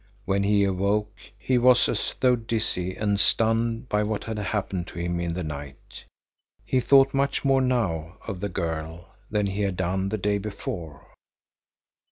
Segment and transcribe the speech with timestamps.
[0.25, 4.99] When he awoke, he was as though dizzy and stunned by what had happened to
[4.99, 6.05] him in the night.
[6.65, 11.05] He thought much more now of the girl than he had done the day before.